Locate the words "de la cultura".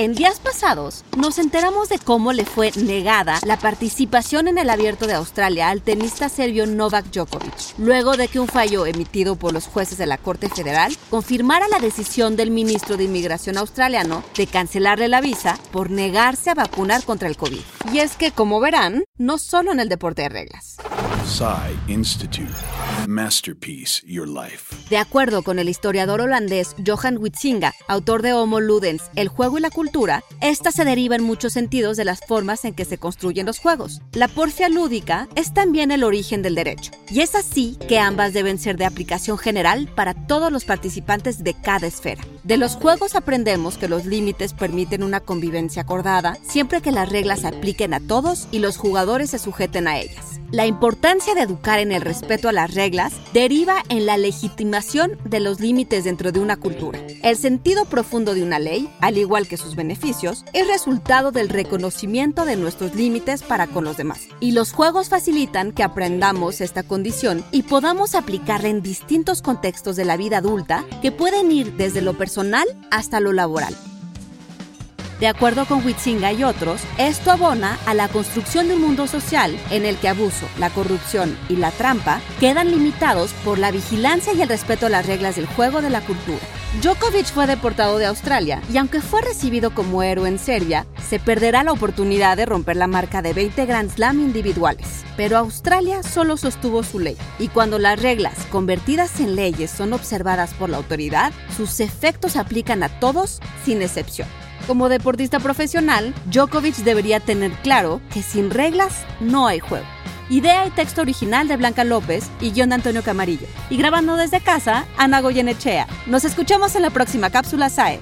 85.82-86.40